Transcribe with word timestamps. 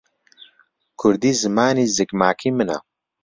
کوردی 0.99 1.31
زمانی 1.41 1.85
زگماکیی 1.95 2.55
منە. 2.57 2.77